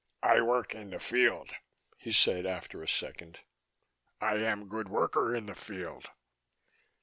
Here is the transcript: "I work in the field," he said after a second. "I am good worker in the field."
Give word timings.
"I 0.23 0.41
work 0.41 0.73
in 0.73 0.89
the 0.89 0.99
field," 0.99 1.51
he 1.95 2.11
said 2.11 2.47
after 2.47 2.81
a 2.81 2.87
second. 2.87 3.41
"I 4.19 4.37
am 4.37 4.67
good 4.67 4.89
worker 4.89 5.35
in 5.35 5.45
the 5.45 5.53
field." 5.53 6.09